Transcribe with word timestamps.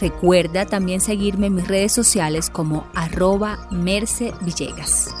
Recuerda 0.00 0.66
también 0.66 1.00
seguirme 1.00 1.46
en 1.46 1.54
mis 1.54 1.68
redes 1.68 1.92
sociales 1.92 2.50
como 2.50 2.86
arroba 2.94 3.68
Merce 3.70 4.32
Villegas. 4.40 5.14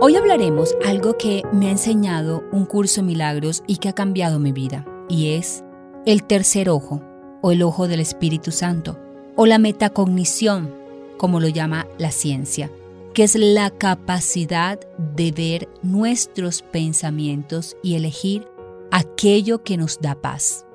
Hoy 0.00 0.16
hablaremos 0.16 0.74
algo 0.86 1.18
que 1.18 1.42
me 1.52 1.68
ha 1.68 1.72
enseñado 1.72 2.42
un 2.52 2.64
curso 2.64 3.02
de 3.02 3.08
milagros 3.08 3.62
y 3.66 3.76
que 3.76 3.90
ha 3.90 3.92
cambiado 3.92 4.38
mi 4.38 4.52
vida, 4.52 4.86
y 5.08 5.32
es 5.32 5.62
el 6.06 6.24
tercer 6.24 6.70
ojo, 6.70 7.02
o 7.42 7.52
el 7.52 7.62
ojo 7.62 7.86
del 7.86 8.00
Espíritu 8.00 8.50
Santo, 8.50 8.98
o 9.36 9.44
la 9.44 9.58
metacognición, 9.58 10.74
como 11.18 11.38
lo 11.38 11.48
llama 11.48 11.86
la 11.98 12.12
ciencia, 12.12 12.70
que 13.12 13.24
es 13.24 13.34
la 13.34 13.70
capacidad 13.70 14.80
de 15.14 15.32
ver 15.32 15.68
nuestros 15.82 16.62
pensamientos 16.62 17.76
y 17.82 17.94
elegir 17.94 18.46
aquello 18.90 19.62
que 19.62 19.76
nos 19.76 20.00
da 20.00 20.14
paz. 20.20 20.66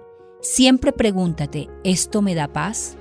Siempre 0.41 0.91
pregúntate, 0.91 1.69
¿esto 1.83 2.21
me 2.21 2.35
da 2.35 2.47
paz? 2.47 2.97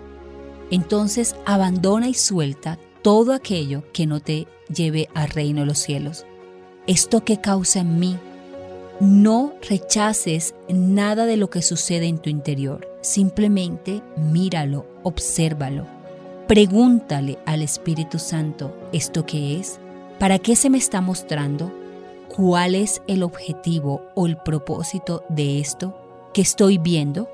Entonces 0.70 1.36
abandona 1.44 2.08
y 2.08 2.14
suelta 2.14 2.78
todo 3.02 3.32
aquello 3.32 3.84
que 3.92 4.06
no 4.06 4.20
te 4.20 4.46
lleve 4.74 5.08
al 5.14 5.28
reino 5.28 5.60
de 5.60 5.66
los 5.66 5.78
cielos. 5.78 6.24
Esto 6.86 7.24
que 7.24 7.40
causa 7.40 7.80
en 7.80 7.98
mí. 7.98 8.18
No 9.00 9.54
rechaces 9.68 10.54
nada 10.68 11.26
de 11.26 11.36
lo 11.36 11.50
que 11.50 11.62
sucede 11.62 12.06
en 12.06 12.18
tu 12.18 12.30
interior. 12.30 12.88
Simplemente 13.02 14.02
míralo, 14.16 14.86
obsérvalo. 15.02 15.86
Pregúntale 16.46 17.38
al 17.46 17.62
Espíritu 17.62 18.18
Santo, 18.18 18.74
¿esto 18.92 19.26
qué 19.26 19.58
es? 19.58 19.80
¿Para 20.18 20.38
qué 20.38 20.56
se 20.56 20.70
me 20.70 20.78
está 20.78 21.00
mostrando? 21.00 21.72
Cuál 22.34 22.74
es 22.74 23.00
el 23.06 23.22
objetivo 23.22 24.02
o 24.14 24.26
el 24.26 24.36
propósito 24.36 25.24
de 25.28 25.60
esto 25.60 25.96
que 26.32 26.42
estoy 26.42 26.78
viendo, 26.78 27.28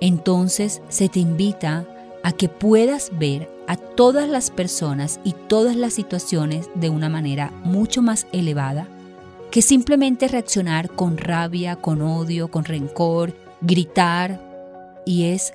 entonces 0.00 0.80
se 0.88 1.08
te 1.08 1.20
invita 1.20 1.84
a 2.22 2.32
que 2.32 2.48
puedas 2.48 3.10
ver 3.18 3.50
a 3.66 3.76
todas 3.76 4.28
las 4.28 4.50
personas 4.50 5.20
y 5.22 5.32
todas 5.32 5.76
las 5.76 5.92
situaciones 5.92 6.68
de 6.74 6.88
una 6.88 7.08
manera 7.08 7.50
mucho 7.62 8.00
más 8.00 8.26
elevada 8.32 8.88
que 9.50 9.62
simplemente 9.62 10.28
reaccionar 10.28 10.90
con 10.90 11.16
rabia, 11.16 11.76
con 11.76 12.02
odio, 12.02 12.50
con 12.50 12.64
rencor, 12.64 13.34
gritar, 13.60 14.40
y 15.04 15.26
es 15.26 15.52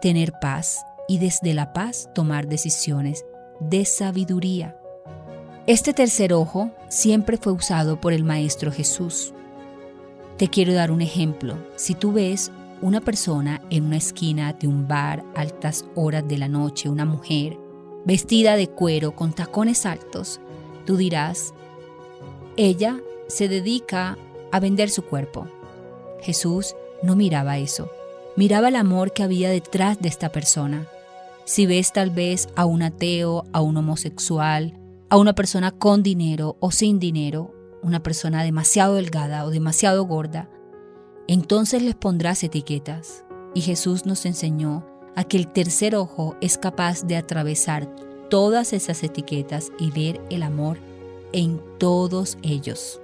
tener 0.00 0.32
paz 0.40 0.84
y 1.08 1.18
desde 1.18 1.54
la 1.54 1.72
paz 1.72 2.10
tomar 2.14 2.46
decisiones 2.46 3.24
de 3.60 3.84
sabiduría. 3.84 4.76
Este 5.68 5.92
tercer 5.92 6.32
ojo 6.32 6.72
siempre 6.88 7.36
fue 7.36 7.52
usado 7.52 8.00
por 8.00 8.12
el 8.12 8.24
Maestro 8.24 8.72
Jesús. 8.72 9.32
Te 10.36 10.48
quiero 10.48 10.72
dar 10.72 10.90
un 10.90 11.00
ejemplo. 11.00 11.56
Si 11.76 11.94
tú 11.94 12.12
ves 12.12 12.50
una 12.80 13.00
persona 13.00 13.62
en 13.70 13.84
una 13.84 13.98
esquina 13.98 14.54
de 14.54 14.66
un 14.66 14.88
bar 14.88 15.22
altas 15.36 15.84
horas 15.94 16.26
de 16.26 16.36
la 16.36 16.48
noche, 16.48 16.88
una 16.88 17.04
mujer 17.04 17.56
vestida 18.04 18.56
de 18.56 18.66
cuero 18.66 19.14
con 19.14 19.32
tacones 19.34 19.86
altos, 19.86 20.40
tú 20.84 20.96
dirás, 20.96 21.54
ella 22.56 22.98
se 23.28 23.46
dedica 23.46 24.18
a 24.50 24.58
vender 24.58 24.90
su 24.90 25.04
cuerpo. 25.04 25.46
Jesús 26.22 26.74
no 27.04 27.14
miraba 27.14 27.58
eso, 27.58 27.88
miraba 28.34 28.66
el 28.66 28.74
amor 28.74 29.12
que 29.12 29.22
había 29.22 29.48
detrás 29.48 30.00
de 30.00 30.08
esta 30.08 30.30
persona. 30.30 30.88
Si 31.44 31.66
ves 31.66 31.92
tal 31.92 32.10
vez 32.10 32.48
a 32.56 32.64
un 32.64 32.82
ateo, 32.82 33.44
a 33.52 33.60
un 33.60 33.76
homosexual, 33.76 34.81
a 35.12 35.18
una 35.18 35.34
persona 35.34 35.72
con 35.72 36.02
dinero 36.02 36.56
o 36.58 36.70
sin 36.70 36.98
dinero, 36.98 37.54
una 37.82 38.02
persona 38.02 38.42
demasiado 38.42 38.94
delgada 38.94 39.44
o 39.44 39.50
demasiado 39.50 40.06
gorda, 40.06 40.48
entonces 41.28 41.82
les 41.82 41.94
pondrás 41.94 42.42
etiquetas. 42.42 43.22
Y 43.52 43.60
Jesús 43.60 44.06
nos 44.06 44.24
enseñó 44.24 44.86
a 45.14 45.24
que 45.24 45.36
el 45.36 45.48
tercer 45.48 45.96
ojo 45.96 46.34
es 46.40 46.56
capaz 46.56 47.02
de 47.02 47.18
atravesar 47.18 47.94
todas 48.30 48.72
esas 48.72 49.04
etiquetas 49.04 49.70
y 49.78 49.90
ver 49.90 50.18
el 50.30 50.42
amor 50.42 50.78
en 51.34 51.60
todos 51.76 52.38
ellos. 52.42 52.98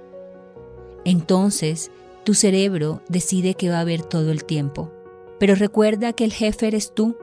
Entonces, 1.05 1.91
tu 2.23 2.33
cerebro 2.33 3.03
decide 3.07 3.53
que 3.53 3.69
va 3.69 3.81
a 3.81 3.85
ver 3.85 4.01
todo 4.01 4.31
el 4.31 4.45
tiempo. 4.45 4.91
Pero 5.37 5.53
recuerda 5.53 6.13
que 6.13 6.25
el 6.25 6.33
jefe 6.33 6.69
eres 6.69 6.91
tú 6.91 7.15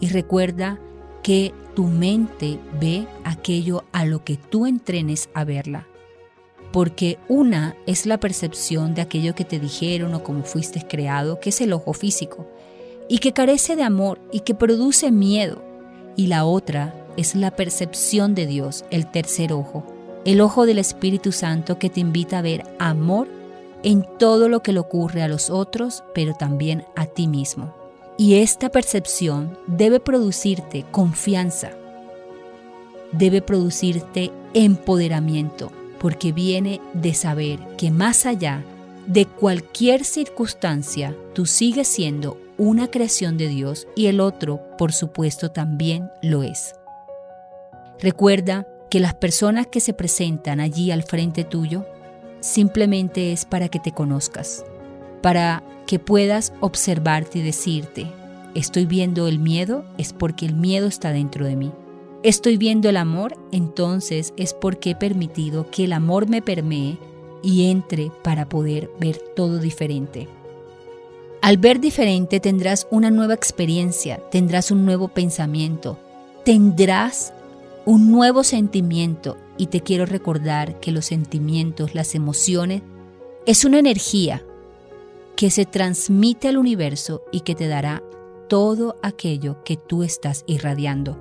y 0.00 0.08
recuerda 0.08 0.80
que 1.22 1.52
tu 1.74 1.84
mente 1.84 2.58
ve 2.80 3.06
aquello 3.24 3.84
a 3.92 4.04
lo 4.04 4.24
que 4.24 4.36
tú 4.36 4.66
entrenes 4.66 5.28
a 5.34 5.44
verla. 5.44 5.86
Porque 6.72 7.18
una 7.28 7.76
es 7.86 8.06
la 8.06 8.20
percepción 8.20 8.94
de 8.94 9.02
aquello 9.02 9.34
que 9.34 9.44
te 9.44 9.58
dijeron 9.58 10.14
o 10.14 10.22
como 10.22 10.44
fuiste 10.44 10.86
creado, 10.86 11.40
que 11.40 11.50
es 11.50 11.60
el 11.60 11.72
ojo 11.72 11.92
físico, 11.92 12.46
y 13.08 13.18
que 13.18 13.32
carece 13.32 13.76
de 13.76 13.82
amor 13.82 14.20
y 14.32 14.40
que 14.40 14.54
produce 14.54 15.10
miedo. 15.10 15.62
Y 16.16 16.28
la 16.28 16.44
otra 16.44 16.94
es 17.16 17.34
la 17.34 17.50
percepción 17.50 18.34
de 18.34 18.46
Dios, 18.46 18.84
el 18.90 19.10
tercer 19.10 19.52
ojo, 19.52 19.84
el 20.24 20.40
ojo 20.40 20.66
del 20.66 20.78
Espíritu 20.78 21.32
Santo 21.32 21.78
que 21.78 21.90
te 21.90 22.00
invita 22.00 22.38
a 22.38 22.42
ver 22.42 22.62
amor 22.78 23.26
en 23.82 24.06
todo 24.18 24.48
lo 24.48 24.62
que 24.62 24.72
le 24.72 24.78
ocurre 24.78 25.22
a 25.22 25.28
los 25.28 25.50
otros, 25.50 26.04
pero 26.14 26.34
también 26.34 26.84
a 26.94 27.06
ti 27.06 27.26
mismo. 27.26 27.79
Y 28.20 28.34
esta 28.34 28.68
percepción 28.68 29.56
debe 29.66 29.98
producirte 29.98 30.84
confianza, 30.90 31.70
debe 33.12 33.40
producirte 33.40 34.30
empoderamiento, 34.52 35.72
porque 35.98 36.30
viene 36.30 36.82
de 36.92 37.14
saber 37.14 37.58
que 37.78 37.90
más 37.90 38.26
allá 38.26 38.62
de 39.06 39.24
cualquier 39.24 40.04
circunstancia, 40.04 41.16
tú 41.32 41.46
sigues 41.46 41.88
siendo 41.88 42.38
una 42.58 42.90
creación 42.90 43.38
de 43.38 43.48
Dios 43.48 43.88
y 43.96 44.08
el 44.08 44.20
otro, 44.20 44.60
por 44.76 44.92
supuesto, 44.92 45.50
también 45.50 46.10
lo 46.20 46.42
es. 46.42 46.74
Recuerda 48.00 48.68
que 48.90 49.00
las 49.00 49.14
personas 49.14 49.66
que 49.68 49.80
se 49.80 49.94
presentan 49.94 50.60
allí 50.60 50.90
al 50.90 51.04
frente 51.04 51.42
tuyo 51.42 51.86
simplemente 52.40 53.32
es 53.32 53.46
para 53.46 53.70
que 53.70 53.78
te 53.80 53.92
conozcas, 53.92 54.66
para 55.20 55.62
que 55.86 55.98
puedas 55.98 56.52
observarte 56.60 57.40
y 57.40 57.42
decirte, 57.42 58.06
estoy 58.54 58.86
viendo 58.86 59.26
el 59.26 59.38
miedo, 59.38 59.84
es 59.98 60.12
porque 60.12 60.46
el 60.46 60.54
miedo 60.54 60.86
está 60.86 61.12
dentro 61.12 61.44
de 61.44 61.56
mí. 61.56 61.72
Estoy 62.22 62.58
viendo 62.58 62.88
el 62.88 62.96
amor, 62.96 63.36
entonces 63.50 64.34
es 64.36 64.52
porque 64.54 64.90
he 64.90 64.94
permitido 64.94 65.70
que 65.70 65.84
el 65.84 65.92
amor 65.92 66.28
me 66.28 66.42
permee 66.42 66.98
y 67.42 67.70
entre 67.70 68.10
para 68.22 68.48
poder 68.48 68.90
ver 69.00 69.18
todo 69.34 69.58
diferente. 69.58 70.28
Al 71.42 71.56
ver 71.56 71.80
diferente 71.80 72.38
tendrás 72.38 72.86
una 72.90 73.10
nueva 73.10 73.32
experiencia, 73.32 74.20
tendrás 74.30 74.70
un 74.70 74.84
nuevo 74.84 75.08
pensamiento, 75.08 75.98
tendrás 76.44 77.32
un 77.86 78.12
nuevo 78.12 78.44
sentimiento 78.44 79.38
y 79.56 79.68
te 79.68 79.80
quiero 79.80 80.04
recordar 80.04 80.78
que 80.80 80.92
los 80.92 81.06
sentimientos, 81.06 81.94
las 81.94 82.14
emociones, 82.14 82.82
es 83.46 83.64
una 83.64 83.78
energía 83.78 84.44
que 85.40 85.48
se 85.48 85.64
transmite 85.64 86.48
al 86.48 86.58
universo 86.58 87.22
y 87.32 87.40
que 87.40 87.54
te 87.54 87.66
dará 87.66 88.02
todo 88.46 88.98
aquello 89.02 89.64
que 89.64 89.78
tú 89.78 90.02
estás 90.02 90.44
irradiando. 90.46 91.18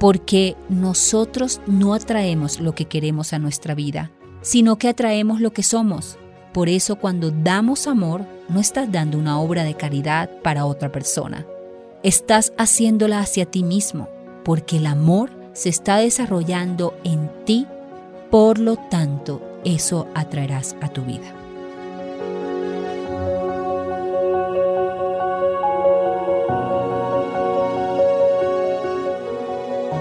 Porque 0.00 0.56
nosotros 0.68 1.60
no 1.68 1.94
atraemos 1.94 2.58
lo 2.58 2.74
que 2.74 2.86
queremos 2.86 3.32
a 3.32 3.38
nuestra 3.38 3.76
vida, 3.76 4.10
sino 4.40 4.74
que 4.76 4.88
atraemos 4.88 5.40
lo 5.40 5.52
que 5.52 5.62
somos. 5.62 6.18
Por 6.52 6.68
eso 6.68 6.96
cuando 6.96 7.30
damos 7.30 7.86
amor, 7.86 8.26
no 8.48 8.58
estás 8.58 8.90
dando 8.90 9.18
una 9.18 9.38
obra 9.38 9.62
de 9.62 9.74
caridad 9.74 10.28
para 10.42 10.66
otra 10.66 10.90
persona. 10.90 11.46
Estás 12.02 12.52
haciéndola 12.58 13.20
hacia 13.20 13.46
ti 13.46 13.62
mismo, 13.62 14.08
porque 14.44 14.78
el 14.78 14.86
amor 14.86 15.30
se 15.52 15.68
está 15.68 15.98
desarrollando 15.98 16.92
en 17.04 17.30
ti, 17.44 17.68
por 18.32 18.58
lo 18.58 18.74
tanto, 18.90 19.40
eso 19.64 20.08
atraerás 20.12 20.74
a 20.80 20.88
tu 20.88 21.02
vida. 21.02 21.43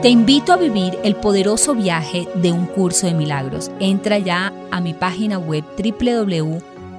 Te 0.04 0.10
invito 0.10 0.52
a 0.52 0.58
vivir 0.58 1.00
el 1.06 1.16
poderoso 1.16 1.74
viaje 1.74 2.28
de 2.36 2.52
un 2.52 2.66
curso 2.66 3.08
de 3.08 3.14
milagros. 3.14 3.72
Entra 3.80 4.18
ya 4.18 4.52
a 4.70 4.82
mi 4.82 4.94
página 4.94 5.40
web 5.40 5.64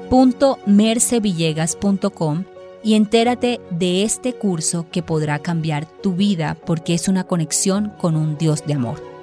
www.mercevillegas.com 0.08 2.44
y 2.82 2.94
entérate 2.94 3.60
de 3.68 4.04
este 4.04 4.32
curso 4.32 4.86
que 4.90 5.02
podrá 5.02 5.38
cambiar 5.38 5.84
tu 5.84 6.14
vida 6.14 6.56
porque 6.64 6.94
es 6.94 7.06
una 7.06 7.24
conexión 7.24 7.92
con 7.98 8.16
un 8.16 8.38
Dios 8.38 8.64
de 8.64 8.72
amor. 8.72 9.13